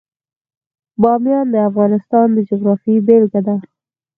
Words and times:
بامیان 1.01 1.45
د 1.51 1.55
افغانستان 1.69 2.27
د 2.33 2.37
جغرافیې 2.49 3.03
بېلګه 3.07 3.41
ده. 3.47 3.55